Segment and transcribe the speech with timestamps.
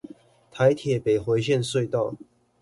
[0.51, 2.15] 台鐵北迴線隧道